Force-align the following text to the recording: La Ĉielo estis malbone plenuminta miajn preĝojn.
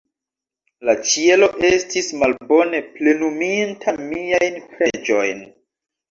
La 0.87 0.93
Ĉielo 1.09 1.49
estis 1.67 2.07
malbone 2.21 2.79
plenuminta 2.95 3.93
miajn 4.07 4.57
preĝojn. 4.71 5.45